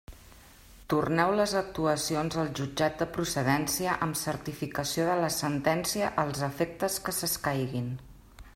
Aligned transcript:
Torneu 0.91 1.33
les 1.39 1.51
actuacions 1.59 2.37
al 2.43 2.49
Jutjat 2.59 2.97
de 3.03 3.07
procedència 3.17 3.93
amb 4.07 4.19
certificació 4.23 5.05
de 5.11 5.19
la 5.25 5.31
sentència 5.37 6.11
als 6.25 6.43
efectes 6.49 7.01
que 7.07 7.17
s'escaiguin. 7.19 7.93